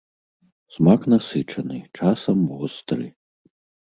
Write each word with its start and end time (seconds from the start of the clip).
Смак 0.77 1.01
насычаны, 1.13 1.77
часам 1.99 2.39
востры. 2.55 3.07